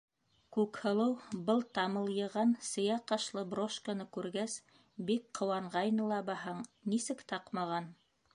[0.55, 4.57] Күкһылыу был тамылйыған сейә ҡашлы брошканы күргәс
[5.11, 7.95] бик ҡыуанғайны лабаһаң, нисек таҡмаған?